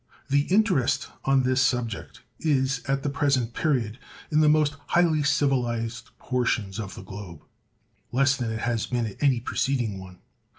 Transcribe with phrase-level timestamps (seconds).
[0.31, 3.99] The interest on this subject is, at the present period,
[4.31, 7.43] in the most highly civilized portions of the globe,
[8.11, 10.17] less than it has been at any preceding one.